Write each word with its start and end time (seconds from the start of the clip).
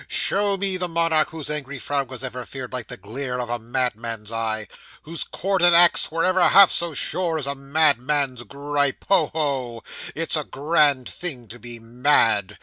Show 0.07 0.57
me 0.57 0.77
the 0.77 0.87
monarch 0.87 1.29
whose 1.29 1.47
angry 1.51 1.77
frown 1.77 2.07
was 2.07 2.23
ever 2.23 2.43
feared 2.43 2.73
like 2.73 2.87
the 2.87 2.97
glare 2.97 3.39
of 3.39 3.51
a 3.51 3.59
madman's 3.59 4.31
eye 4.31 4.67
whose 5.03 5.23
cord 5.23 5.61
and 5.61 5.75
axe 5.75 6.09
were 6.09 6.25
ever 6.25 6.41
half 6.47 6.71
so 6.71 6.95
sure 6.95 7.37
as 7.37 7.45
a 7.45 7.53
madman's 7.53 8.41
gripe. 8.41 9.05
Ho! 9.09 9.27
ho! 9.31 9.83
It's 10.15 10.35
a 10.35 10.43
grand 10.43 11.07
thing 11.07 11.47
to 11.49 11.59
be 11.59 11.77
mad! 11.77 12.57